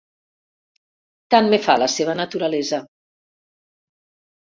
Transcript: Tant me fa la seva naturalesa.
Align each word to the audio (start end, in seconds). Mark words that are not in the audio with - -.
Tant 1.35 1.51
me 1.53 1.61
fa 1.67 1.77
la 1.83 1.91
seva 1.99 2.19
naturalesa. 2.25 2.83